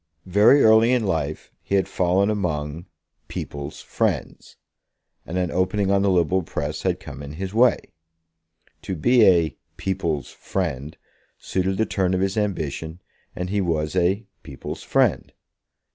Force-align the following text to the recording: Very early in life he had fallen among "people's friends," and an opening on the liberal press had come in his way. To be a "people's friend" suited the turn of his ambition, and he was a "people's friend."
Very 0.25 0.63
early 0.63 0.91
in 0.93 1.03
life 1.05 1.51
he 1.61 1.75
had 1.75 1.87
fallen 1.87 2.31
among 2.31 2.87
"people's 3.27 3.81
friends," 3.81 4.57
and 5.27 5.37
an 5.37 5.51
opening 5.51 5.91
on 5.91 6.01
the 6.01 6.09
liberal 6.09 6.41
press 6.41 6.81
had 6.81 6.99
come 6.99 7.21
in 7.21 7.33
his 7.33 7.53
way. 7.53 7.91
To 8.81 8.95
be 8.95 9.23
a 9.27 9.55
"people's 9.77 10.31
friend" 10.31 10.97
suited 11.37 11.77
the 11.77 11.85
turn 11.85 12.15
of 12.15 12.19
his 12.21 12.35
ambition, 12.35 12.99
and 13.35 13.51
he 13.51 13.61
was 13.61 13.95
a 13.95 14.25
"people's 14.41 14.81
friend." 14.81 15.31